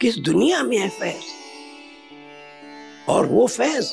किस 0.00 0.18
दुनिया 0.18 0.62
में 0.62 0.78
है 0.78 0.88
फैज? 0.88 1.22
और 3.08 3.26
वो 3.26 3.46
फैज 3.46 3.92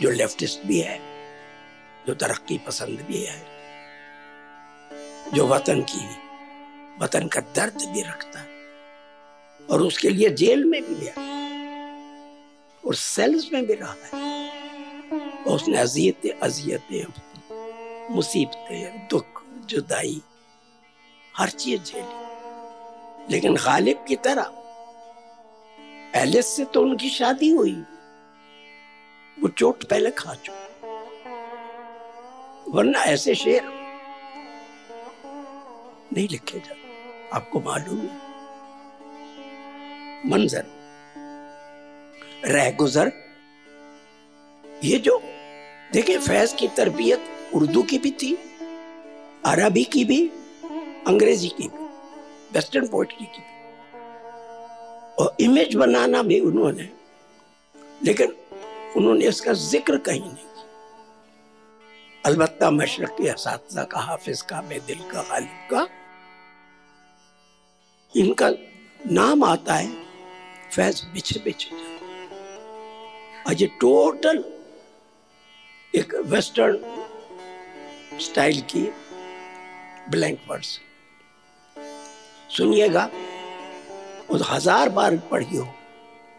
जो 0.00 0.10
लेफ्टिस्ट 0.10 0.60
भी 0.66 0.80
है, 0.80 1.00
जो 2.06 2.14
तरक्की 2.14 2.58
पसंद 2.58 3.00
भी 3.00 3.22
है, 3.24 3.46
जो 5.34 5.46
वतन 5.46 5.80
की, 5.80 6.08
वतन 7.04 7.28
का 7.28 7.40
दर्द 7.40 7.88
भी 7.88 8.02
रखता 8.02 8.40
है, 8.40 8.48
और 9.70 9.82
उसके 9.82 10.08
लिए 10.08 10.30
जेल 10.30 10.64
में 10.64 10.82
भी 10.82 10.94
गया 10.94 11.14
और 12.86 12.94
सेल्स 12.94 13.52
में 13.52 13.66
भी 13.66 13.74
रहा 13.74 13.94
है, 14.04 14.48
और 15.46 15.54
उसने 15.54 15.78
अजियतें 15.78 16.30
अजियतें, 16.30 17.04
मुसीबतें, 18.10 19.08
दुख, 19.08 19.44
जुदाई, 19.66 20.22
हर 21.36 21.48
चीज़ 21.48 21.82
झेली। 21.82 23.32
लेकिन 23.32 23.54
गालिब 23.54 24.04
की 24.08 24.16
तरह 24.16 24.54
एलिस 26.16 26.46
से 26.46 26.64
तो 26.64 26.82
उनकी 26.82 27.08
शादी 27.08 27.50
हुई। 27.50 27.84
वो 29.40 29.48
चोट 29.48 29.84
पहले 29.84 30.10
खा 30.10 30.34
चुका। 30.34 30.64
वरना 32.68 33.02
ऐसे 33.02 33.34
शेर 33.34 33.62
नहीं 36.12 36.28
लिखे 36.28 36.58
जाते। 36.58 37.30
आपको 37.30 37.60
मालूम 37.60 37.98
है। 37.98 38.28
मंजर 40.26 40.66
रह 42.44 42.70
गुजर 42.70 43.12
ये 44.84 44.98
जो 44.98 45.22
देखिए 45.92 46.18
फैज 46.18 46.52
की 46.52 46.68
तरबियत 46.68 47.24
उर्दू 47.54 47.82
की 47.82 47.98
भी 47.98 48.10
थी, 48.10 48.34
अरबी 49.46 49.84
की 49.84 50.04
भी, 50.04 50.28
अंग्रेज़ी 51.06 51.48
की 51.48 51.68
भी, 51.68 51.84
वेस्टर्न 52.52 52.86
पोइट्री 52.86 53.26
की 53.26 53.38
भी। 53.38 53.57
और 55.20 55.36
इमेज 55.40 55.74
बनाना 55.74 56.22
भी 56.22 56.40
उन्होंने, 56.40 56.88
लेकिन 58.04 58.34
उन्होंने 58.96 59.26
इसका 59.26 59.52
ज़िक्र 59.52 59.96
कहीं 59.98 60.20
नहीं 60.20 60.34
किया। 60.34 60.66
अलबत्ता 62.24 62.70
मशरक 62.70 63.16
के 63.18 63.24
इस 63.24 63.44
का, 63.84 64.00
हाफिज 64.00 64.42
का 64.42 64.62
मे 64.62 64.78
दिल 64.86 64.98
का 65.10 65.22
गालिब 65.22 65.68
का, 65.70 65.86
इनका 68.14 68.50
नाम 69.00 69.44
आता 69.44 69.74
है 69.74 69.88
फैज 70.74 71.02
बिछे 71.14 71.40
बिछे 71.44 71.76
ये 73.52 73.66
टोटल 73.80 74.44
एक 75.94 76.14
वेस्टर्न 76.26 76.78
स्टाइल 78.20 78.60
की 78.70 78.82
ब्लैंक 80.10 80.38
वर्ड्स 80.48 80.78
सुनिएगा 82.56 83.08
और 84.30 84.42
हज़ार 84.50 84.88
बार 84.88 85.16
पढ़ी 85.30 85.56
हो, 85.56 85.68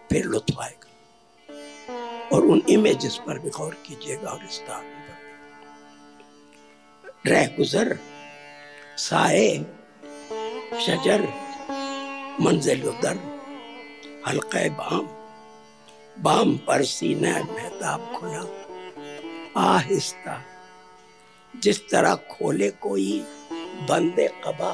फिर 0.09 0.25
लुत्फ 0.25 0.59
आएगा। 0.61 2.35
और 2.35 2.45
उन 2.45 2.61
इमेजेस 2.69 3.15
पर 3.27 3.39
भी 3.39 3.49
गौर 3.49 3.73
कीजिएगा 3.85 4.29
और 4.29 4.43
इस 4.45 4.61
रह 7.27 7.45
गुजर, 7.55 7.97
साए, 8.97 9.47
शजर, 10.81 11.27
मंजिल 12.41 12.83
उदर, 12.89 13.17
हल्के 14.27 14.69
बाम 14.69 15.07
बाम 16.23 16.55
पर 16.67 16.83
सीना 16.83 17.33
मेहताब 17.45 18.13
खुला 18.15 18.43
आहिस्ता, 19.61 20.41
जिस 21.53 21.79
तरह 21.89 22.15
खोले 22.31 22.69
कोई 22.81 23.19
बंदे 23.89 24.27
कबा, 24.43 24.71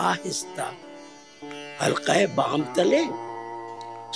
आहिस्ता। 0.00 0.72
हल्का 1.82 2.14
बाम 2.34 2.62
तले 2.74 3.02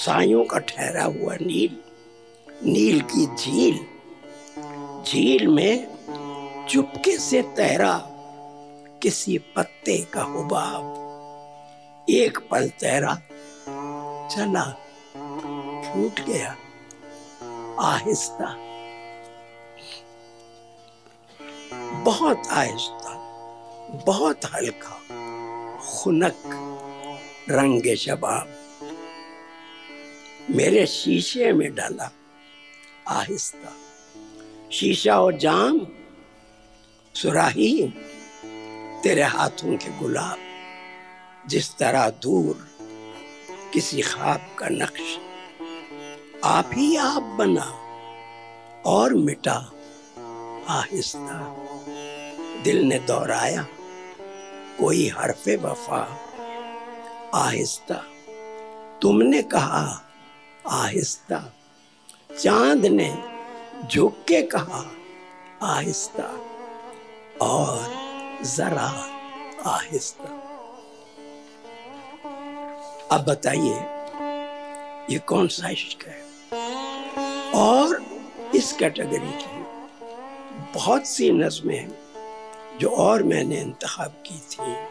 साइयों 0.03 0.45
का 0.45 0.59
ठहरा 0.59 1.05
हुआ 1.05 1.35
नील 1.35 1.77
नील 2.65 3.01
की 3.01 3.27
झील 3.37 3.79
झील 5.05 5.47
में 5.49 6.67
चुपके 6.71 7.17
से 7.19 7.43
तैरा 7.57 7.93
किसी 9.03 9.39
पत्ते 9.57 9.99
का 10.13 10.23
हुबाब। 10.23 12.07
एक 12.11 12.39
पल 12.51 12.69
तैरा 12.69 13.15
चला 14.31 14.65
फूट 15.87 16.21
गया, 16.21 16.57
आहिस्ता। 17.81 18.55
बहुत 22.05 22.49
आहिस्ता, 22.51 23.15
बहुत 24.07 24.45
हल्का, 24.45 24.99
खुनक। 25.89 26.63
रंग 27.51 27.97
शबाब 27.97 28.53
मेरे 30.51 30.87
शीशे 30.87 31.53
में 31.53 31.75
डाला 31.75 32.11
आहिस्ता। 33.09 33.73
शीशा 34.73 35.21
और 35.21 35.37
जाम, 35.37 35.87
सुराही, 37.15 37.95
तेरे 39.03 39.23
हाथों 39.23 39.77
के 39.77 39.99
गुलाब, 39.99 40.39
जिस 41.49 41.77
तरह 41.77 42.11
दूर 42.11 42.69
किसी 43.73 44.03
ख्वाब 44.03 44.57
का 44.59 44.69
नक्श। 44.69 45.19
आप 46.45 46.71
ही 46.75 46.97
आप 46.97 47.23
बना 47.23 47.73
और 48.87 49.15
मिटा 49.15 49.73
आहिस्ता। 50.69 51.57
दिल 52.63 52.83
ने 52.83 52.99
दोहराया, 52.99 53.67
कोई 54.79 55.09
हरफे 55.09 55.57
वफा 55.57 56.26
आहिस्ता। 57.37 57.95
तुमने 59.03 59.43
कहा, 59.43 60.03
आहिस्ता। 60.71 61.53
चाँद 62.43 62.87
ने 62.87 63.25
झुक 63.89 64.17
के 64.29 64.43
कहा, 64.43 64.91
आहिस्ता। 65.63 66.41
और 67.43 67.93
जरा 68.43 69.11
आहिस्ता। 69.67 70.29
अब 73.13 73.25
बताइए, 73.29 73.81
ये 75.15 75.19
कौन 75.19 75.49
सा 75.49 75.69
इश्क 75.69 76.07
है? 76.07 76.25
और 77.53 78.03
इस 78.55 78.73
कैटेगरी 78.73 79.33
की 79.33 79.63
बहुत 80.75 81.07
सी 81.07 81.31
नज़में 81.31 81.79
हैं, 81.79 81.99
जो 82.79 82.89
और 82.89 83.23
मैंने 83.23 83.61
इंतखब 83.61 84.23
की 84.27 84.39
थी। 84.39 84.86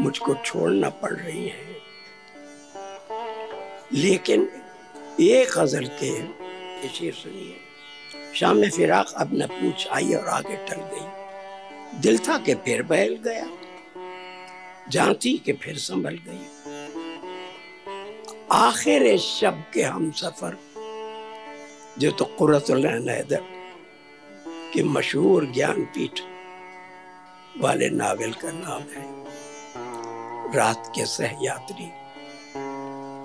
मुझको 0.00 0.34
छोड़ना 0.34 0.88
पड़ 0.88 1.12
रही 1.12 1.48
है। 1.48 1.76
लेकिन 3.92 4.48
एक 5.20 5.58
गज़ल 5.58 5.90
के 6.02 6.26
शेर 6.88 7.12
सुनिए। 7.12 7.56
शाम 8.34 8.70
फिराक 8.70 9.12
अब 9.16 9.30
न 9.34 9.46
पूछ 9.46 9.88
आई 9.88 10.14
और 10.14 10.28
आगे 10.28 10.56
टल 10.56 10.76
गई। 10.76 11.26
दिल 11.98 12.18
था 12.18 12.38
कि 12.38 12.54
फिर 12.54 12.82
बहल 12.82 13.14
गया। 13.14 13.50
जानती 14.88 15.38
कि 15.38 15.52
फिर 15.52 15.76
संभल 15.76 16.18
गई। 16.28 16.46
आखिर 18.52 19.18
शब 19.18 19.64
के 19.74 19.82
हम 19.82 20.10
सफ़र, 20.10 20.56
जो 21.98 22.10
तो 22.10 22.24
कुरतुल 22.24 22.82
के 24.46 24.84
मशहूर 24.84 25.46
ज्ञानपीठ 25.46 26.20
वाले 27.58 27.90
नावल 27.90 28.32
का 28.32 28.50
नाम 28.52 28.82
है। 28.82 29.15
रात 30.54 30.92
के 30.94 31.04
सह 31.04 31.30
यात्री 31.42 31.84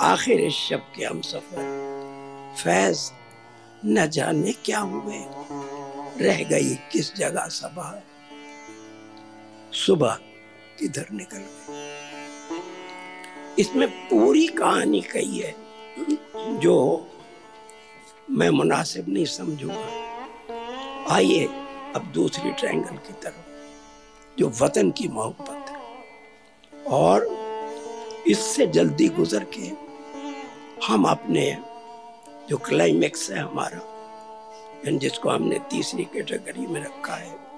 आखिर 0.02 0.40
इस 0.40 0.54
शब 0.54 0.80
के 0.96 1.06
हम 1.06 1.22
सफ़र। 1.22 2.56
फैज, 2.64 3.12
न 3.86 4.08
जाने 4.08 4.52
क्या 4.52 4.80
हुए। 4.80 5.20
रह 6.26 6.44
गई 6.44 6.76
किस 6.92 7.16
जगह 7.16 7.48
सभा 7.48 8.02
सुबह 9.74 10.18
किधर 10.80 11.06
निकल 11.12 11.38
गई। 11.38 11.80
इसमें 13.60 13.88
पूरी 13.90 14.48
कहानी 14.48 15.02
कही 15.02 15.40
है, 15.40 15.56
जो 16.60 17.08
मैं 18.32 18.50
मुनासिब 18.50 19.10
नहीं 19.10 19.26
समझूँगा। 19.26 21.16
आइए 21.16 21.46
अब 21.96 22.12
दूसरी 22.14 22.52
ट्रायंगल 22.52 22.98
की 22.98 23.14
तरफ़, 23.14 23.42
जो 24.40 24.52
वतन 24.62 24.92
की 24.92 25.08
मोहब्बत। 25.08 25.61
और 26.88 27.28
इससे 28.28 28.68
जल्दी 28.68 29.08
गुजर 29.08 29.46
के 29.58 29.72
हम 30.86 31.06
अपने 31.06 31.58
जो 32.50 32.58
क्लाइमेक्स 32.58 33.32
है 33.32 33.40
हमारा 33.40 33.88
जिसको 34.88 35.30
हमने 35.30 35.60
तीसरी 35.60 36.04
कैटेगरी 36.04 36.68
में 36.68 36.82
रखा 36.82 37.14
है। 37.14 37.52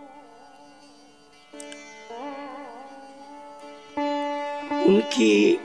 उनकी 4.86 5.60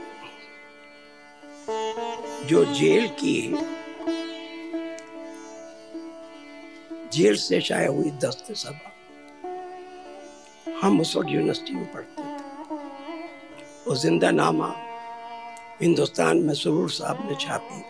जो 2.45 2.65
जेल 2.65 3.07
की, 3.07 3.55
जेल 7.13 7.35
से 7.35 7.61
शायद 7.61 7.89
हुई 7.89 8.11
दस्त 8.11 8.51
सभा, 8.51 8.91
हम 10.81 11.01
उस 11.01 11.15
वक्त 11.15 11.29
यूनिवर्सिटी 11.29 11.73
में 11.73 11.91
पढ़ते 11.91 12.18
वो 13.89 13.95
ज़िंदा 13.95 14.29
नामा 14.31 14.67
हिंदुस्तान 15.81 16.37
में 16.37 16.53
सुरूर 16.53 16.89
साहब 16.89 17.29
ने 17.29 17.35
छापी 17.41 17.81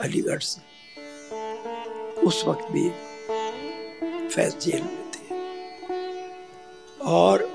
अलीगढ़ 0.00 0.40
से। 0.42 0.60
उस 2.20 2.42
वक्त 2.46 2.72
भी 2.72 2.88
फैज 4.28 4.56
जेल 4.64 4.82
में 4.82 5.10
थे। 5.12 5.38
और 7.12 7.48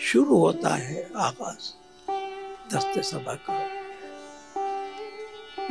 शुरू 0.00 0.38
होता 0.38 0.74
है 0.74 1.08
आगाज़ 1.16 1.70
दस्ते 2.74 3.02
सभा 3.02 3.34
का। 3.48 3.58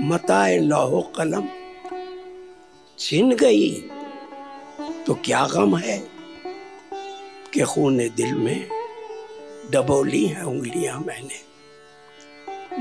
मताए 0.02 0.58
लोहो 0.60 1.02
कलम, 1.16 1.48
छिन 3.00 3.36
गई 3.36 3.72
तो 5.06 5.14
क्या 5.26 5.48
गम 5.48 5.78
है 5.78 5.98
कि 7.54 7.62
खून 7.64 7.98
दिल 7.98 8.34
में 8.36 8.81
डबोली 9.70 10.26
है 10.26 10.44
उंगलियाँ 10.46 11.00
मैंने। 11.00 11.40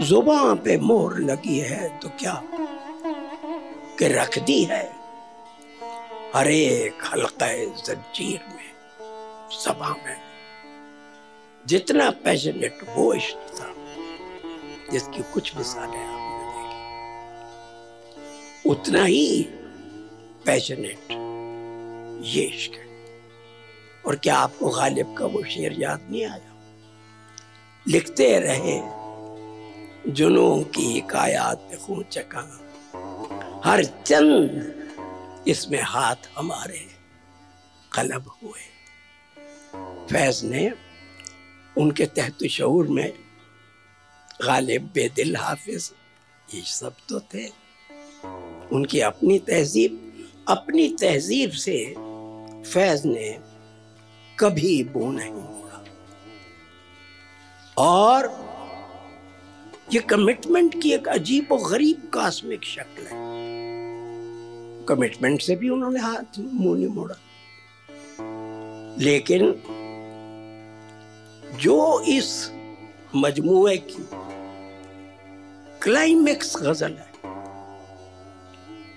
ज़ुबान 0.03 0.57
पे 0.57 0.77
मोहर 0.79 1.19
लगी 1.19 1.59
है 1.59 1.99
तो 1.99 2.09
क्या 2.09 2.43
कि 3.99 4.09
रख 4.09 4.39
दी 4.39 4.63
है? 4.65 4.85
हर 6.35 6.49
एक 6.49 7.05
हल्का 7.05 7.49
जंजीर 7.65 8.41
में, 8.49 8.71
सभा 9.53 9.91
में। 10.07 10.17
जितना 11.67 12.11
पैशनेट 12.11 12.79
वो 12.91 13.15
इश्क 13.15 13.37
था 13.37 13.75
जिसकी 14.93 15.23
कुछ 15.23 15.57
मिसालें 15.57 16.05
आपने 16.05 16.47
देखी। 16.53 16.81
उतना 18.71 19.05
ही 19.05 19.43
पैशनेट 20.47 21.13
ये 22.27 22.43
इश्क 22.43 22.73
है। 22.73 22.87
और 24.07 24.17
क्या 24.17 24.37
आपको 24.37 24.69
गालिब 24.69 25.17
का 25.17 25.27
वो 25.27 25.43
शेर 25.45 25.73
याद 25.73 26.09
नहीं 26.11 26.25
आया? 26.27 26.50
लिखते 27.91 28.27
रहे 28.39 28.79
जुनू 30.13 30.49
की 30.75 30.83
हिकायात 30.83 31.71
खून 31.83 32.03
चका 32.13 32.43
हर 33.65 33.85
चंद 33.85 35.45
इसमें 35.49 35.81
हाथ 35.83 36.29
हमारे 36.39 36.87
कलब 37.93 38.31
हुए। 38.43 38.63
फैज 40.07 40.41
ने 40.45 40.71
उनके 41.77 42.07
तहत 42.07 42.45
शूर 42.51 42.89
में 42.89 43.13
गालिब 44.47 44.91
बेदिल 44.95 45.37
हाफिज, 45.37 45.91
ये 46.55 46.63
सब 46.67 46.95
तो 47.09 47.21
थे। 47.35 47.47
उनकी 48.73 49.01
अपनी 49.01 49.39
तहजीब 49.39 49.93
अपनी 50.49 50.89
तहजीब 51.01 51.51
से 51.51 51.79
फैज 52.73 53.07
ने 53.07 53.29
कभी 54.39 54.83
बो 54.85 55.11
नहीं 55.11 55.33
मोड़ा 55.33 55.70
और 57.81 58.27
ये 59.93 60.01
कमिटमेंट 60.01 60.83
की 60.83 60.93
एक 60.93 61.09
अजीब 61.09 61.53
और 61.53 61.71
गरीब 61.71 62.11
कास्मिक 62.15 62.65
शक्ल 62.65 63.03
है। 63.03 63.19
कमिटमेंट 64.87 65.43
से 65.43 65.57
भी 65.57 65.69
उन्होंने 65.69 66.01
हाथ 66.01 66.39
मुँह 66.39 66.77
नहीं 66.77 66.87
मोड़ा। 66.87 67.15
लेकिन 68.99 69.63
जो 71.61 72.01
इस 72.01 72.51
मजमुए 73.17 73.77
की 73.77 74.07
क्लाइमेक्स 75.83 76.57
गज़ल 76.57 76.93
है, 76.93 77.11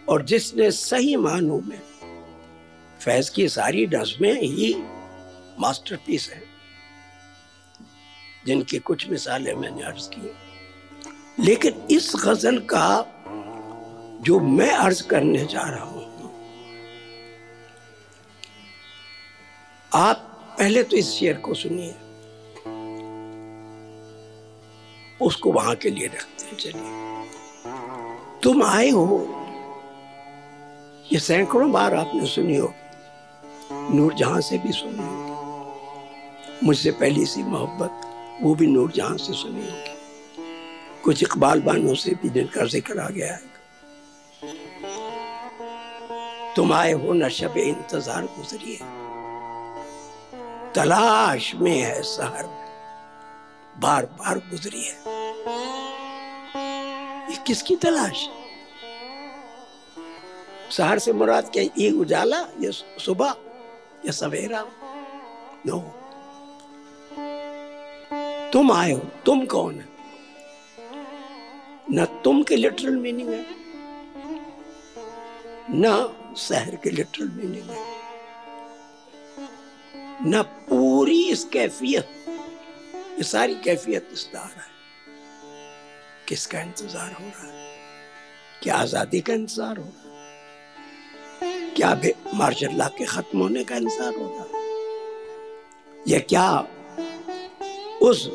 और 0.10 0.22
जिसने 0.22 0.72
सही 0.72 1.16
मानों 1.16 1.62
में, 1.62 1.82
फैज 3.00 3.30
की 3.30 3.50
सारी 3.50 3.88
नज़में 3.88 4.42
ही 4.42 4.74
मास्टरपीस 5.60 6.30
हैं। 6.34 6.53
जिनकी 8.48 8.80
कुछ 8.80 9.10
मिसालें 9.10 9.54
मैंने 9.56 9.84
अर्ज़ 9.84 10.10
की 10.10 10.32
लेकिन 11.40 11.88
इस 11.92 12.12
गज़ल 12.26 12.58
का 12.74 12.88
जो 14.22 14.40
मैं 14.40 14.72
अर्ज़ 14.72 15.04
करने 15.08 15.46
जा 15.46 15.62
रहा 15.62 15.84
हूँ, 15.84 16.02
आप 19.92 20.18
पहले 20.60 20.84
तो 20.84 20.98
इस 20.98 21.10
शेर 21.12 21.38
को 21.38 21.54
सुनिए। 21.54 21.96
उसको 25.22 25.52
वहाँ 25.52 25.76
के 25.76 25.90
लिए 25.90 26.08
रखते 26.08 26.46
हैं, 26.46 26.58
चलिए। 26.58 26.92
तुम 28.44 28.64
आए 28.64 28.90
हो, 28.90 29.18
ये 31.12 31.20
सैकड़ों 31.20 31.72
बार 31.72 31.96
आपने 31.96 32.26
सुनी 32.26 32.58
होगी 32.58 33.96
नूर 33.98 34.14
जहाँ 34.14 34.42
से 34.42 34.58
भी 34.58 34.72
सुनी 34.72 34.98
होगी 34.98 36.66
मुझसे 36.66 36.92
पहली 36.94 37.26
सी 37.26 37.44
मोहब्बत। 37.44 38.10
वो 38.44 38.54
भी 38.56 38.68
नूर 38.68 38.92
जहाँ 38.92 39.18
से 39.18 39.34
सुनी 39.34 39.62
होगी। 39.62 41.02
कुछ 41.04 41.24
इकबाल 41.24 41.62
बानों 41.62 41.94
से 41.96 42.12
भी 42.22 42.30
जिनका 42.30 42.66
ज़िक्र 42.66 43.00
आ 43.00 43.10
गया 43.10 43.34
है। 43.34 43.52
तुम 46.56 46.74
आए 46.74 46.92
हो 46.94 47.14
न 47.14 47.30
शब 47.30 47.58
इंतज़ार 47.58 48.24
गुजरी 48.38 48.74
है 48.74 48.92
तलाश 50.76 51.54
में 51.56 51.78
है 51.80 52.02
सहर 52.04 52.46
बार 53.80 54.06
बार 54.20 54.38
गुजरी 54.50 54.84
है 54.84 54.98
ये 57.30 57.38
किसकी 57.48 57.76
तलाश? 57.76 58.28
शहर 60.72 61.00
से 61.00 61.14
मुराद 61.14 61.50
क्या, 61.54 61.64
ये 61.78 61.90
उजाला, 61.92 62.40
ये 62.62 62.72
सुबह, 62.72 63.36
या 64.06 64.12
सवेरा? 64.12 64.62
नो 65.68 65.78
तुम 68.54 68.72
आए 68.72 68.92
हो, 68.92 69.00
तुम 69.26 69.46
कौन 69.46 69.76
है? 69.76 69.88
ना 71.92 72.06
तुम 72.24 72.42
के 72.44 72.56
लिटरल 72.56 72.96
मीनिंग 72.96 73.30
है, 73.30 73.46
न 75.72 76.34
शहर 76.38 76.76
के 76.84 76.90
लिटरल 76.90 77.30
मीनिंग 77.30 77.70
है, 77.70 77.82
न 80.26 80.42
पूरी 80.70 81.22
इस 81.30 81.44
कैफियत, 81.54 82.10
ये 83.18 83.24
सारी 83.24 83.56
कैफियत 83.56 84.10
इस्तार 84.14 84.52
है। 84.58 84.72
किसका 86.28 86.62
इंतज़ार 86.62 87.12
हो 87.12 87.26
रहा 87.26 87.48
है? 87.48 87.52
क्या 88.64 88.76
आज़ादी 88.76 89.22
का 89.22 89.34
इंतज़ार 89.34 89.78
हो 89.78 89.84
रहा 89.84 90.02
है? 90.04 90.12
क्या 91.76 91.90
मार्शल 92.36 92.76
लॉ 92.78 92.88
के 92.98 93.06
खत्म 93.06 93.40
होने 93.40 93.64
का 93.64 93.76
इंतज़ार 93.76 94.14
हो 94.14 94.28
रहा 94.28 94.44
है? 94.44 94.62
या 96.08 96.20
क्या 96.30 96.48
उस 98.02 98.30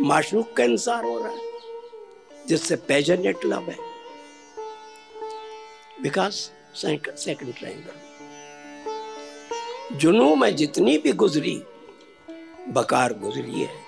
माशूक 0.00 0.52
का 0.56 0.64
इंतज़ार 0.64 1.04
हो 1.04 1.18
रहा 1.18 1.28
है, 1.28 1.38
जिससे 2.48 2.76
पैजनेट 2.88 3.44
लव 3.44 3.70
है। 3.70 3.76
बिकॉज़ 6.02 6.34
सेकंड 6.76 7.54
ट्राइंगल 7.54 8.02
जुनू 9.98 10.34
में 10.34 10.54
जितनी 10.56 10.96
भी 10.98 11.12
गुजरी, 11.12 11.56
बकार 12.68 13.12
गुजरी 13.12 13.60
है। 13.60 13.84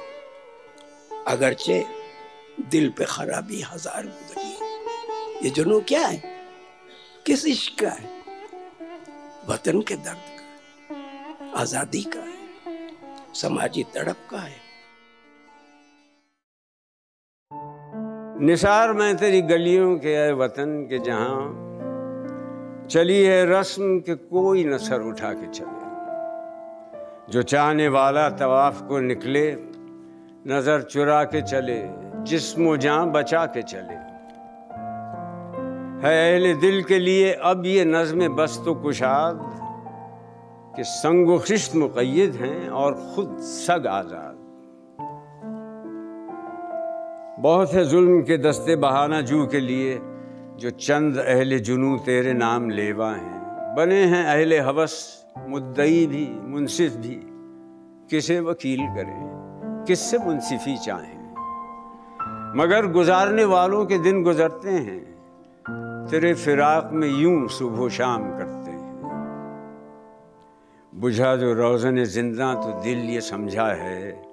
अगरचे 1.26 1.84
दिल 2.70 2.88
पे 2.90 3.04
खराबी 3.04 3.60
हज़ार 3.62 4.06
गुजरी 4.06 4.50
है। 4.50 5.44
ये 5.44 5.50
जुनू 5.50 5.80
क्या 5.80 6.06
है? 6.06 6.22
किस 7.26 7.46
इश्क 7.46 7.80
का 7.80 7.90
है? 7.90 8.10
वतन 9.48 9.80
के 9.80 9.94
दर्द 9.96 10.25
का 10.30 11.60
आज़ादी 11.60 12.02
का 12.14 12.20
है। 12.20 13.34
समाजी 13.34 13.82
तड़प 13.94 14.28
का 14.30 14.38
है। 14.38 14.65
निसार 18.37 18.93
में 18.93 19.16
तेरी 19.16 19.40
गलियों 19.43 19.97
के 19.99 20.14
है 20.14 20.33
वतन 20.35 20.73
के 20.90 20.99
जहाँ। 20.99 21.45
चली 22.90 23.23
है 23.23 23.45
रस्म 23.50 23.99
के 24.00 24.14
कोई 24.14 24.64
न 24.64 24.78
सर 24.78 25.00
उठा 25.00 25.33
के 25.33 25.47
चले। 25.47 27.33
जो 27.33 27.43
चाहने 27.43 27.88
वाला 27.88 28.28
तवाफ 28.37 28.83
को 28.83 29.00
निकले, 29.00 29.47
नज़र 30.47 30.83
चुरा 30.83 31.23
के 31.25 31.40
चले, 31.43 31.81
जिस्म 32.25 32.76
जहाँ 32.76 33.11
बचा 33.12 33.45
के 33.47 33.62
चले। 33.62 33.99
है 36.05 36.14
अहले 36.33 36.55
दिल 36.61 36.83
के 36.83 36.99
लिए 36.99 37.33
अब 37.33 37.66
ये 37.66 37.85
नज़म 37.87 38.28
बस 38.37 38.61
तो 38.64 38.75
कुशाद, 38.75 39.40
कि 40.76 40.85
संग 40.85 41.38
खिश्त 41.40 41.76
मुक़ैद 41.76 42.33
हैं 42.35 42.69
और 42.69 42.95
ख़ुद 43.14 43.37
सग 43.40 43.87
आज़ाद। 43.87 44.36
बहुत 47.38 47.73
है 47.73 47.85
जुल्म 47.85 48.23
के 48.23 48.38
दस्ते 48.38 48.76
बहाना 48.76 49.21
जू 49.21 49.47
के 49.47 49.61
लिए, 49.61 50.00
जो 50.57 50.71
चंद 50.71 51.16
अहले 51.16 51.59
जुनू 51.59 51.97
तेरे 51.97 52.33
नाम 52.33 52.71
लेवा 52.71 53.12
हैं। 53.12 53.40
बने 53.76 54.05
हैं 54.05 54.25
अहले 54.25 54.59
हवस, 54.59 55.25
मुद्दई 55.49 56.07
भी 56.07 56.49
मुनसिफ 56.49 56.93
भी। 56.93 57.21
किसे 58.11 58.40
वकील 58.40 58.81
करें? 58.81 59.85
किससे 59.87 60.19
मुनसिफी 60.19 60.76
चाहें? 60.76 61.35
मगर 62.57 62.87
गुजारने 62.87 63.45
वालों 63.45 63.87
के 63.87 63.99
दिन 63.99 64.23
गुजरते 64.23 64.71
हैं। 64.71 65.16
तेरे 66.11 66.35
फिराक 66.35 66.90
में 66.93 67.09
यूँ 67.09 67.49
सुबह 67.49 67.88
शाम 67.88 68.23
करते 68.38 68.71
हैं। 68.71 69.02
बुझा 70.95 71.37
जो 71.37 71.55
रोज़न 71.55 72.05
ज़िंदा 72.05 72.55
तो 72.55 72.83
दिल 72.83 72.99
ये 72.99 73.21
समझा 73.21 73.66
है 73.66 74.25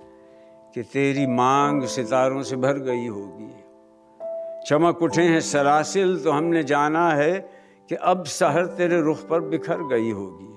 कि 0.76 0.84
तेरी 0.84 1.28
मांग 1.28 1.84
सितारों 1.84 2.44
से 2.44 2.56
भर 2.56 2.74
गई 2.74 3.08
होगी। 3.08 3.50
चमक 4.68 5.02
उठे 5.02 5.22
हैं 5.22 5.40
सरासिल 5.40 6.20
तो 6.20 6.32
हमने 6.32 6.64
जाना 6.64 7.10
है 7.10 7.34
कि 7.90 7.96
अब 7.96 8.24
सहर 8.24 8.66
तेरे 8.66 9.02
रुख 9.02 9.18
पर 9.28 9.40
बिखर 9.40 9.78
गई 9.88 10.12
होगी। 10.12 10.50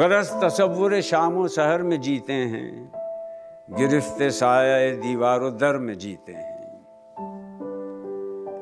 गरज 0.00 0.30
तस्वुर 0.44 1.00
शाम 1.00 1.46
सहर 1.46 1.82
में 1.82 2.00
जीते 2.00 2.32
हैं, 2.32 2.92
गिरफ्त 3.70 4.22
साया 4.22 4.96
दीवारों 4.96 5.52
दर 5.52 5.78
में 5.78 5.98
जीते 5.98 6.32
हैं। 6.32 6.50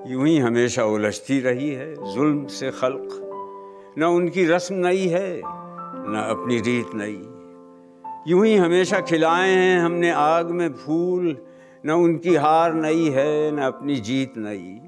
यूँ 0.07 0.27
ही 0.27 0.39
हमेशा 0.39 0.85
उलझती 0.85 1.41
रही 1.41 1.71
है 1.71 2.15
जुल्म 2.15 2.47
से 2.47 2.71
खल्क। 2.71 3.27
न 3.99 4.05
उनकी 4.05 4.47
रस्म 4.47 4.75
नई 4.75 5.07
है, 5.07 5.39
न 5.39 6.27
अपनी 6.31 6.61
रीत 6.61 6.95
नई। 6.95 7.40
यूँ 8.29 8.45
ही 8.47 8.57
हमेशा 8.57 9.01
खिलाए 9.01 9.51
हैं, 9.51 9.81
हमने 9.81 10.11
आग 10.11 10.51
में 10.51 10.73
फूल, 10.75 11.37
न 11.87 11.91
उनकी 11.91 12.35
हार 12.37 12.75
नई 12.75 13.09
है, 13.09 13.51
न 13.51 13.59
अपनी 13.59 13.95
जीत 13.99 14.33
नई। 14.37 14.81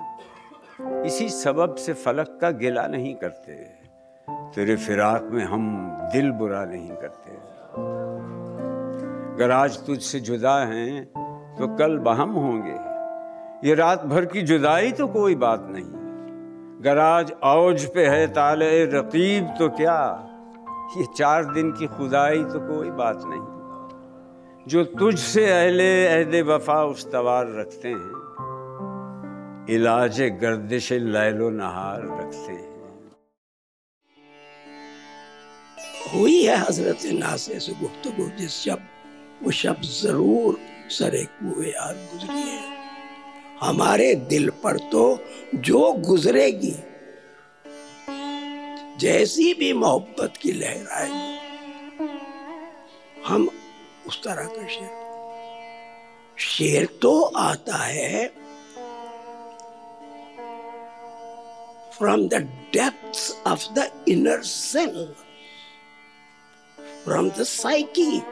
इसी 1.07 1.29
सबब 1.29 1.75
से 1.75 1.93
फलक 1.95 2.39
का 2.41 2.51
गिला 2.51 2.87
नहीं 2.87 3.15
करते, 3.15 3.53
तेरे 4.55 4.77
फिराक 4.77 5.29
में 5.33 5.45
हम 5.45 5.65
दिल 6.13 6.31
बुरा 6.31 6.65
नहीं 6.65 6.91
करते। 6.97 7.31
अगर 9.35 9.51
आज 9.51 9.79
तुझसे 9.87 10.21
जुदा 10.21 10.59
हैं 10.65 11.05
तो 11.59 11.69
कल 11.77 11.97
बहम 12.01 12.31
होंगे। 12.31 13.69
ये 13.69 13.75
रात 13.75 14.05
भर 14.05 14.25
की 14.25 14.43
जुदाई 14.43 14.93
तो 14.93 15.07
कोई 15.09 15.35
बात 15.37 15.67
नहीं। 15.71 16.83
गराज 16.85 17.33
औज 17.45 17.85
पे 17.85 18.07
है 18.07 18.27
ताले 18.27 18.85
रकीब 18.91 19.55
तो 19.59 19.69
क्या 19.71 19.99
ये 20.93 21.05
चार 21.17 21.45
दिन 21.45 21.71
की 21.73 21.87
खुदाई 21.89 22.43
तो 22.45 22.59
कोई 22.61 22.91
बात 22.97 23.23
नहीं। 23.27 24.67
जो 24.67 24.83
तुझसे 24.93 25.45
अहले, 25.51 26.07
अहद 26.07 26.35
वफा 26.49 26.83
उस्तवार 26.87 27.47
रखते 27.51 27.89
हैं, 27.89 28.13
इलाज 29.71 30.21
गर्दिश 30.43 30.93
लैलो 30.93 31.49
नहार 31.53 32.03
रखते 32.03 32.53
हैं। 32.53 32.71
हुई 36.13 36.43
है 36.43 36.57
हज़रत 36.59 37.01
नासे 37.15 37.59
से 37.61 37.73
गुफ्तगु, 37.73 38.29
जिस 38.39 38.53
शब्द 38.55 39.45
वो 39.45 39.51
शब्द 39.53 39.85
ज़रूर 39.95 40.59
सरे 40.91 41.25
कुए 41.33 41.67
यार 41.67 41.95
गुजरी 42.13 42.41
है। 42.43 42.61
हमारे 43.63 44.15
दिल 44.31 44.51
पर 44.65 44.79
तो 44.93 45.05
जो 45.57 45.93
गुजरेगी 46.07 46.75
जैसी 49.01 49.53
भी 49.55 49.73
मोहब्बत 49.73 50.37
की 50.43 50.53
लहर 50.53 50.87
आएगी 50.93 52.09
हम 53.27 53.49
उस 54.07 54.23
तरह 54.25 54.47
का 54.57 54.67
शेर 54.69 55.01
शेर 56.39 56.87
तो 57.03 57.21
आता 57.39 57.77
है 57.77 58.27
from 61.99 62.27
the 62.29 62.43
depth 62.73 63.47
of 63.47 63.69
the 63.73 63.91
inner 64.09 64.43
cell 64.43 65.05
from 67.05 67.31
the 67.31 67.43
psyche 67.43 68.23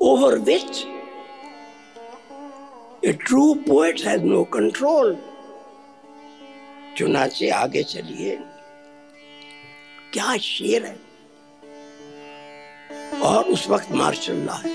over 0.00 0.38
which 0.38 0.84
a 3.04 3.12
true 3.12 3.42
poet 3.66 4.00
has 4.00 4.22
no 4.22 4.38
control. 4.46 5.14
चुनाचे 6.96 7.48
आगे 7.50 7.82
चलिए 7.82 8.36
क्या 10.16 10.36
शेर 10.36 10.84
है? 10.84 10.96
और 13.20 13.44
उस 13.44 13.68
वक्त 13.68 13.92
मार्शल 13.92 14.48
है। 14.48 14.70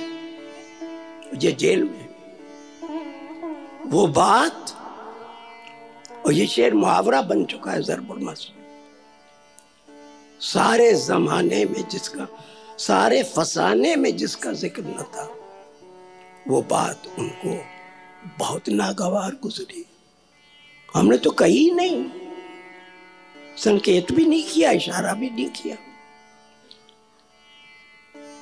ये 1.43 1.51
जेल 1.51 1.83
में 1.83 2.09
वो 3.85 4.07
बात 4.07 4.71
और 6.25 6.33
ये 6.33 6.47
शेर 6.47 6.73
मुहावरा 6.73 7.21
बन 7.21 7.45
चुका 7.45 7.71
है 7.71 7.81
जरबुल 7.81 8.35
सारे 10.41 10.93
जमाने 10.93 11.65
में 11.65 11.89
जिसका, 11.89 12.27
सारे 12.77 13.23
फसाने 13.23 13.95
में 13.95 14.17
जिसका 14.17 14.51
ज़िक्र 14.51 14.83
न 14.83 15.03
था, 15.03 15.35
वो 16.47 16.61
बात 16.61 17.03
उनको 17.19 17.63
बहुत 18.39 18.69
नागवार 18.69 19.31
गुजरी। 19.31 19.85
हमने 20.95 21.17
तो 21.17 21.31
कही 21.31 21.71
नहीं। 21.71 22.20
संकेत 23.57 24.11
भी 24.11 24.25
नहीं 24.25 24.43
किया, 24.43 24.71
इशारा 24.71 25.13
भी 25.13 25.29
नहीं 25.29 25.49
किया। 25.49 25.77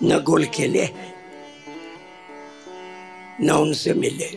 न 0.04 0.20
गोल 0.20 0.46
खेले, 0.46 0.90
न 3.42 3.50
उनसे 3.52 3.94
मिले। 3.94 4.30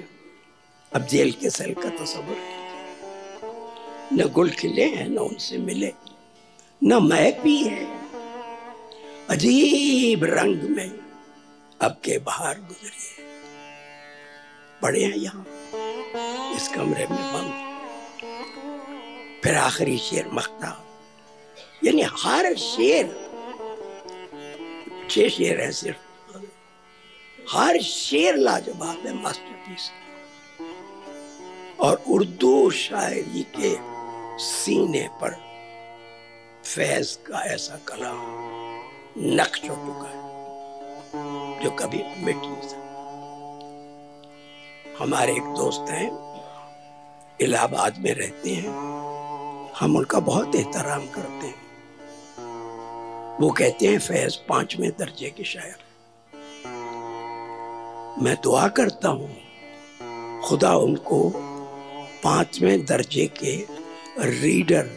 अब 0.93 1.07
जेल 1.07 1.33
के 1.33 1.51
सेल 1.51 1.75
का 1.75 1.89
तो 1.89 2.05
तस्वर 2.05 2.37
न 4.13 4.29
गुल 4.29 4.51
खिले 4.51 4.85
हैं 4.85 5.09
न 5.09 5.19
उनसे 5.19 5.59
मिले। 5.59 5.93
न 6.83 6.95
महक 6.95 7.41
भी 7.41 7.63
है 7.65 7.87
अजीब 9.31 10.25
रंग 10.25 10.63
में 10.77 10.91
अब 11.83 12.01
के 12.05 12.19
बाहर 12.19 12.59
गुजरी। 12.61 12.89
है 12.89 14.81
पड़े 14.83 15.05
हैं 15.05 15.17
यहाँ, 15.17 15.47
इस 16.57 16.69
कमरे 16.69 17.07
में 17.07 17.23
बंद। 17.35 17.72
फिर 19.45 19.55
आखिरी 19.55 19.99
शेर 19.99 20.29
मख्ता। 20.33 20.69
यानी 21.85 22.03
हर 22.03 22.55
शेर, 22.55 23.07
छह 25.11 25.29
शेर 25.29 25.61
है 25.61 25.71
सिर्फ़। 25.73 25.99
हर 27.53 27.81
शेर 27.83 28.37
लाजवाब 28.37 29.07
है 29.07 29.23
मास्टरपीस 29.23 29.91
और 31.81 32.03
उर्दू 32.09 32.71
शायरी 32.71 33.43
के 33.57 33.73
सीने 34.39 35.09
पर 35.13 35.33
फैज 36.65 37.19
का 37.27 37.43
ऐसा 37.45 37.77
कलाम 37.89 38.21
नक्श 39.19 39.61
हो 39.63 39.75
चुका 39.77 40.09
है, 40.09 40.23
जो 41.65 41.71
कभी 41.71 42.03
मिट 42.25 42.37
नहीं 42.37 42.69
सकता। 42.69 42.91
हमारे 45.05 45.33
एक 45.33 45.43
दोस्त 45.43 45.91
हैं, 45.91 46.11
इलाहाबाद 47.41 47.99
में 47.99 48.13
रहते 48.15 48.51
हैं। 48.51 49.02
हम 49.81 49.97
उनका 49.97 50.19
बहुत 50.21 50.55
एहतराम 50.55 51.07
करते 51.07 51.47
हैं। 51.47 51.61
वो 53.41 53.51
कहते 53.51 53.87
हैं, 53.87 53.99
फैज 53.99 54.37
पाँचवें 54.37 54.91
दर्जे 54.91 55.31
के 55.31 55.45
शायर। 55.45 55.77
मैं 58.23 58.37
दुआ 58.43 58.69
करता 58.69 59.09
हूँ, 59.09 59.37
खुदा 60.45 60.75
उनको 60.75 61.33
पाँचवें 62.25 62.85
दर्जे 62.85 63.27
के 63.27 63.57
रीडर 64.19 64.91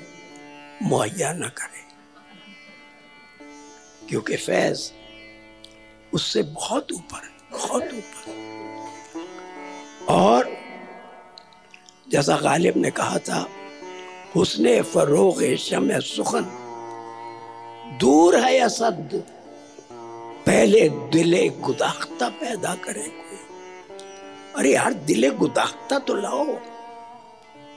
मुहैया 0.83 1.33
न 1.33 1.41
करे। 1.41 1.83
क्योंकि 4.09 4.35
फैज 4.35 4.91
उससे 6.13 6.43
बहुत 6.43 6.91
ऊपर 6.91 7.29
बहुत 7.51 7.83
ऊपर। 7.83 8.33
और 10.09 10.57
जैसा 12.09 12.37
गालिब 12.37 12.77
ने 12.77 12.91
कहा 12.91 13.17
था 13.17 13.47
उसने 14.37 14.81
फरोग 14.81 15.55
शम 15.55 15.99
सुखन। 15.99 16.45
दूर 18.01 18.37
है 18.37 18.59
असद 18.59 19.23
पहले 20.45 20.89
दिले 20.89 21.49
गुदाख्ता 21.49 22.29
पैदा 22.29 22.75
करे 22.75 23.03
कोई। 23.03 23.37
अरे 24.55 24.73
यार, 24.73 24.93
दिले 24.93 25.29
गुदाख्ता 25.29 25.99
तो 25.99 26.13
लाओ। 26.13 26.45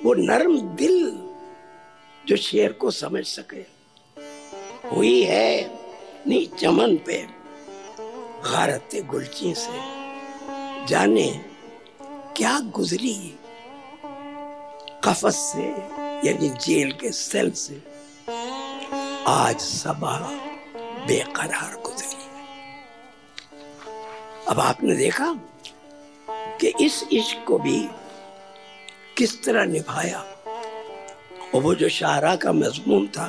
वो 0.04 0.14
नरम 0.14 0.60
दिल 0.60 1.28
जो 2.26 2.36
शेर 2.36 2.72
को 2.72 2.90
समझ 2.90 3.24
सके। 3.26 3.78
हुई 4.88 5.22
है 5.22 5.78
नी 6.26 6.50
चमन 6.58 6.96
पे, 6.96 7.26
गारत 8.50 8.88
गुलची 9.04 9.54
से। 9.54 9.78
जाने 10.86 11.44
क्या 12.36 12.58
गुजरी 12.60 13.38
कफस 15.04 15.52
से। 15.56 15.97
यानी 16.24 16.48
जेल 16.48 16.92
के 16.92 17.12
सेल 17.12 17.50
से 17.50 17.82
आज 19.26 19.60
सबा 19.60 20.16
बेकरार 21.06 21.76
गुजरी 21.86 22.22
है। 22.22 22.46
अब 24.48 24.60
आपने 24.60 24.96
देखा 24.96 25.32
कि 26.60 26.72
इस 26.80 27.02
इश्क 27.12 27.44
को 27.46 27.58
भी 27.58 27.88
किस 29.16 29.44
तरह 29.44 29.64
निभाया? 29.64 30.24
और 31.54 31.62
वो 31.62 31.74
जो 31.74 31.88
शाहरा 31.88 32.36
का 32.36 32.52
मजमून 32.52 33.06
था, 33.08 33.26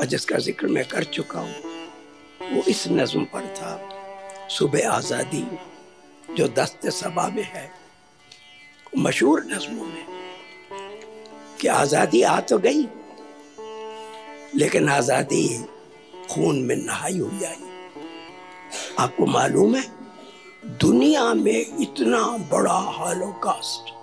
और 0.00 0.06
जिसका 0.06 0.38
ज़िक्र 0.38 0.66
मैं 0.66 0.84
कर 0.84 1.04
चुका 1.04 1.40
हूँ, 1.40 1.54
वो 2.52 2.62
इस 2.62 2.88
नज़म 2.88 3.24
पर 3.24 3.46
था। 3.54 3.72
सुबह 4.48 4.90
आज़ादी 4.90 5.46
जो 6.34 6.48
दस्त 6.48 6.88
सबा 6.88 7.28
में 7.28 7.42
है, 7.42 7.70
मशहूर 8.98 9.44
नज़मों 9.44 9.86
में। 9.86 10.17
कि 11.60 11.68
आज़ादी 11.68 12.22
आ 12.22 12.38
तो 12.40 12.58
गई, 12.58 12.82
लेकिन 14.54 14.88
आज़ादी 14.88 15.46
खून 16.30 16.62
में 16.62 16.76
नहाई 16.76 17.18
हुई 17.18 17.44
आई। 17.44 17.62
आपको 18.98 19.26
मालूम 19.26 19.74
है, 19.76 19.84
दुनिया 20.80 21.32
में 21.34 21.80
इतना 21.80 22.20
बड़ा 22.50 22.78
हॉलोकास्ट 22.96 23.96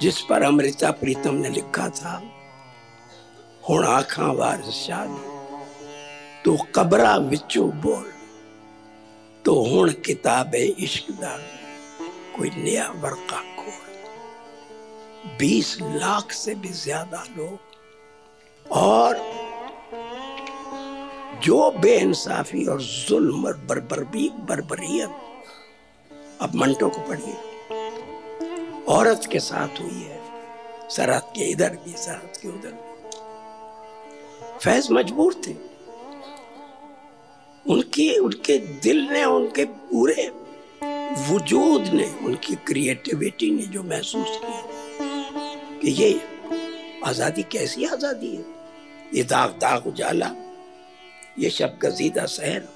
जिस 0.00 0.20
पर 0.20 0.42
अमृता 0.42 0.90
प्रीतम 0.90 1.34
ने 1.34 1.48
लिखा 1.50 1.88
था 1.90 2.14
हूँ 3.62 3.84
आखा 3.86 4.30
वार 4.32 4.62
तो 6.44 6.56
कबरा 6.74 7.16
विचो 7.26 7.64
बोल 7.82 8.06
तो 9.44 9.54
हूँ 9.64 9.88
किताब 10.06 10.54
इश्क 10.54 11.10
का 11.12 11.36
कोई 12.36 12.50
नया 12.56 12.88
वर्का 12.96 13.40
खोल। 13.56 13.89
20 15.40 15.76
लाख 15.80 16.32
से 16.32 16.54
भी 16.54 16.68
ज़्यादा 16.68 17.24
लोग। 17.36 17.58
और 18.66 19.16
जो 21.44 21.70
बेइंसाफी 21.70 22.64
और 22.66 22.80
जुल्म 22.80 23.46
और 23.46 23.56
बरबरबी 23.68 24.28
बरबरीत 24.48 25.10
अब 26.40 26.54
मंटो 26.54 26.88
को 26.88 27.00
पढ़िए 27.08 27.36
औरत 28.88 29.28
के 29.32 29.38
साथ 29.40 29.80
हुई 29.80 30.02
है, 30.02 30.20
सरहद 30.90 31.32
के 31.36 31.50
इधर 31.50 31.76
भी, 31.84 31.92
सरहद 31.92 32.36
के 32.42 32.48
उधर 32.48 32.72
भी। 32.72 32.88
फैज 34.64 34.88
मजबूर 34.92 35.34
थे। 35.46 35.54
उनके 37.66 38.16
उनके 38.18 38.58
दिल 38.58 38.98
ने, 39.10 39.24
उनके 39.24 39.64
पूरे 39.64 40.30
वजूद 41.30 41.86
ने, 41.86 42.08
उनकी 42.24 42.54
क्रिएटिविटी 42.66 43.50
ने 43.50 43.62
जो 43.62 43.82
महसूस 43.82 44.38
किया 44.38 44.60
कि 45.82 45.90
ये 45.92 46.10
आज़ादी 47.06 47.42
कैसी 47.52 47.84
आज़ादी 47.86 48.34
है? 48.36 48.44
ये 49.14 49.22
दाग 49.24 49.50
दाग 49.60 49.86
उजाला, 49.86 50.30
ये 51.38 51.50
शब 51.50 51.78
गजीदा 51.82 52.26
शहर, 52.28 52.68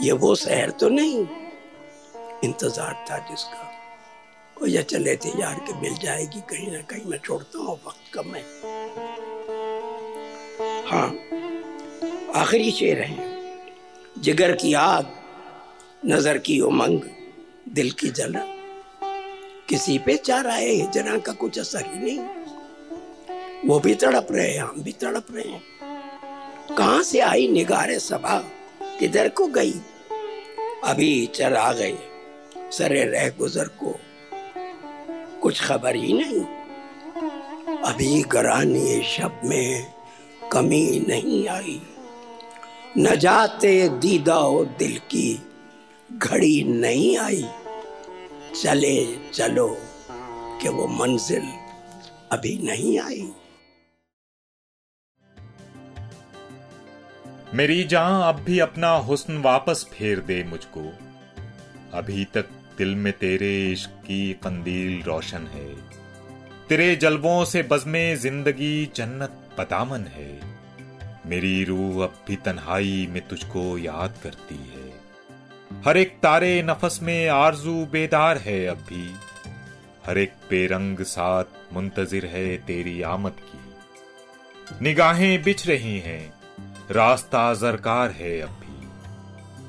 ये 0.00 0.12
वो 0.14 0.34
शहर 0.36 0.70
तो 0.70 0.88
नहीं। 0.88 1.26
इंतज़ार 2.44 3.04
था 3.10 3.18
जिसका। 3.30 3.72
और 4.56 4.68
या 4.68 4.82
चले 4.84 5.14
थे 5.16 5.28
यार 5.40 5.58
के 5.66 5.80
मिल 5.80 5.94
जाएगी, 5.96 6.40
कहीं 6.50 6.70
ना 6.72 6.80
कहीं 6.90 7.04
मैं 7.04 7.18
छोड़ता 7.18 7.58
हूँ 7.58 7.78
वक्त 7.86 8.12
कम 8.14 8.34
है 8.34 8.44
हाँ 10.86 11.08
आखिरी 12.36 12.70
शेर 12.70 13.00
है। 13.00 13.34
जिगर 14.18 14.52
की 14.56 14.72
आग, 14.74 15.06
नज़र 16.06 16.38
की 16.38 16.60
उमंग, 16.60 17.00
दिल 17.74 17.90
की 17.92 18.10
जलन। 18.10 18.55
किसी 19.68 19.98
पे 19.98 20.16
चाह 20.16 20.40
रहा 20.40 20.56
है 20.56 20.68
हिजरा 20.68 21.18
का 21.18 21.32
कुछ 21.32 21.58
असर 21.58 21.84
ही 21.86 22.00
नहीं। 22.02 22.18
वो 23.68 23.80
भी 23.80 23.94
तड़प 23.94 24.28
रहे 24.30 24.50
हैं, 24.50 24.60
हम 24.60 24.74
भी 24.78 24.92
तड़प 24.92 25.26
रहे 25.30 25.48
हैं। 25.48 25.62
कहाँ 26.78 27.02
से 27.02 27.20
आई 27.20 27.48
निगारे 27.48 27.98
सभा? 27.98 28.38
किधर 29.00 29.28
को 29.28 29.46
गई? 29.46 29.74
अभी 30.84 31.26
चल 31.26 31.54
आ 31.54 31.72
गए 31.72 31.98
सरे 32.72 33.04
रह 33.04 33.28
गुजर 33.28 33.64
को। 33.64 34.00
कुछ 35.42 35.64
खबर 35.64 35.96
ही 35.96 36.12
नहीं। 36.12 36.40
अभी 37.78 38.22
गरानी 38.22 39.02
शब 39.02 39.40
में 39.44 39.92
कमी 40.52 41.04
नहीं 41.08 41.48
आई। 41.48 41.82
न 42.98 43.16
जाते 43.16 43.88
दीदा 43.88 44.64
दिल 44.78 44.98
की, 44.98 45.42
घड़ी 46.12 46.64
नहीं 46.64 47.18
आई। 47.18 47.46
चले 48.62 49.16
चलो, 49.30 49.66
कि 50.62 50.68
वो 50.68 50.86
मंजिल 50.86 51.42
अभी 52.32 52.56
नहीं 52.62 52.98
आई। 52.98 53.20
मेरी 57.54 57.84
जान 57.84 58.22
अब 58.22 58.40
भी 58.40 58.58
अपना 58.58 58.90
हुस्न 59.00 59.36
वापस 59.38 59.86
फेर 59.92 60.20
दे 60.20 60.42
मुझको। 60.44 60.84
अभी 61.92 62.24
तक 62.24 62.48
दिल 62.78 62.94
में 62.94 63.12
तेरे 63.12 63.72
इश्क 63.72 63.90
की 63.90 64.32
कंदील 64.32 65.02
रोशन 65.02 65.46
है। 65.46 65.68
तेरे 66.68 66.94
जलवों 66.96 67.44
से 67.44 67.62
बजमे 67.62 68.04
ज़िंदगी 68.16 68.74
जन्नत 68.96 69.38
पदामन 69.58 70.06
है। 70.06 70.32
मेरी 71.26 71.64
रूह 71.64 72.02
अब 72.04 72.14
भी 72.28 72.36
तन्हाई 72.36 73.06
में 73.10 73.22
तुझको 73.28 73.78
याद 73.78 74.18
करती 74.22 74.54
है। 74.54 74.75
हर 75.86 75.96
एक 75.96 76.18
तारे 76.22 76.62
नफस 76.62 77.00
में 77.02 77.28
आरज़ू 77.28 77.86
बेदार 77.86 78.38
है 78.38 78.66
अब 78.66 78.76
भी। 78.76 79.14
हर 80.06 80.18
एक 80.18 80.32
बेरंग 80.50 80.98
साथ 80.98 81.44
मुंतजिर 81.72 82.26
है 82.26 82.56
तेरी 82.56 83.02
आमद 83.02 83.32
की। 83.32 83.60
निगाहें 84.82 85.42
बिछ 85.42 85.66
रही 85.66 85.98
हैं, 85.98 86.34
रास्ता 86.90 87.54
जरकार 87.54 88.10
है 88.10 88.40
अब 88.40 88.48
भी। 88.48 88.88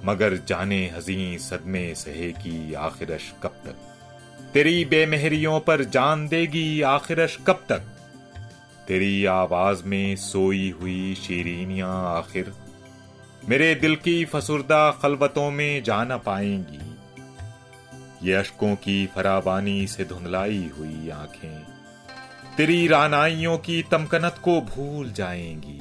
मगर 0.07 0.37
जाने 0.37 0.91
हजी 0.97 1.37
सदमे 1.39 1.95
सहेगी 1.95 2.73
आखिरश 2.73 3.33
कब 3.43 3.61
तक। 3.65 3.75
तेरी 4.53 4.85
बेमहरियों 4.85 5.59
पर 5.59 5.83
जान 5.83 6.27
देगी 6.27 6.81
आखिरश 6.81 7.37
कब 7.47 7.65
तक। 7.69 7.79
तेरी 8.87 9.25
आवाज़ 9.25 9.83
में 9.83 10.15
सोई 10.15 10.75
हुई 10.81 11.15
शीरीनियाँ 11.15 12.17
आखिर 12.17 12.53
मेरे 13.49 13.75
दिल 13.75 13.95
की 13.95 14.25
फसुरदा 14.25 14.91
खलबतों 14.91 15.51
में 15.51 15.83
जा 15.83 16.03
न 16.03 16.17
पाएँगी। 16.17 16.97
ये 18.27 18.33
अशकों 18.33 18.75
की 18.75 19.05
फराबानी 19.05 19.87
से 19.87 20.05
धुंधलाई 20.05 20.71
हुई 20.77 21.09
आँखें। 21.09 21.63
तेरी 22.57 22.87
रानाइयों 22.87 23.57
की 23.57 23.81
तमकनत 23.91 24.35
को 24.43 24.61
भूल 24.61 25.11
जाएँगी। 25.11 25.79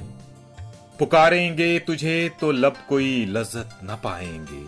पुकारेंगे 0.98 1.78
तुझे 1.78 2.30
तो 2.40 2.52
लब 2.52 2.76
कोई 2.88 3.26
लज्जत 3.26 3.78
न 3.84 3.98
पाएँगे। 4.04 4.64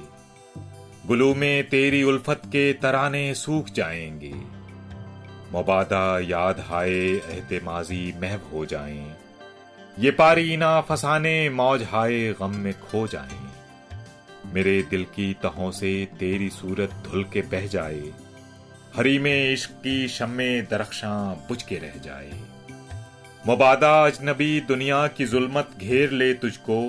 गुलू 1.09 1.35
में 1.35 1.69
तेरी 1.69 2.03
उल्फत 2.03 2.43
के 2.47 2.73
तराने 2.73 3.35
सूख 3.35 3.71
जाएँगे। 3.71 4.35
मुबादा 5.53 6.19
याद 6.19 6.61
हाय 6.61 6.91
एहते 6.91 7.61
माजी 7.65 8.15
महव 8.23 8.41
हो 8.53 8.67
जाएँ। 8.67 9.17
ये 9.99 10.11
पारी 10.11 10.57
ना 10.57 10.81
फसाने, 10.81 11.51
मौज 11.51 11.83
हाय 11.83 12.33
गम 12.33 12.55
में 12.55 12.81
खो 12.81 13.07
जाए। 13.07 13.39
मेरे 14.55 14.83
दिल 14.83 15.05
की 15.05 15.37
तहों 15.43 15.71
से 15.71 16.09
तेरी 16.19 16.51
सूरत 16.51 16.91
धुल 16.93 17.25
के 17.25 17.43
बह 17.43 17.67
जाए। 17.67 18.13
हरी 18.97 19.19
में 19.19 19.53
इश्क 19.53 19.71
की 19.71 20.09
शम्मे 20.09 20.63
दरख्शां 20.63 21.35
बुझ 21.35 21.63
के 21.63 21.77
रह 21.77 21.99
जाए। 21.99 22.41
मुबादा 23.47 24.07
अजनबी 24.07 24.61
दुनिया 24.61 25.07
की 25.07 25.27
जुल्मत 25.27 25.71
घेर 25.79 26.11
ले 26.11 26.35
तुझको। 26.35 26.81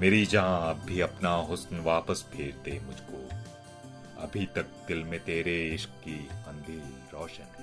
मेरी 0.00 0.26
जान 0.26 0.70
अब 0.70 0.82
भी 0.86 1.00
अपना 1.00 1.30
हुस्न 1.30 1.80
वापस 1.80 2.24
फेर 2.32 2.54
दे 2.64 2.80
मुझको। 2.86 3.28
अभी 4.22 4.46
तक 4.46 4.66
दिल 4.88 4.98
में 4.98 5.20
तेरे 5.20 5.68
इश्क 5.68 5.88
की 5.88 6.28
अंधेरी 6.48 6.94
रोशन 7.12 7.53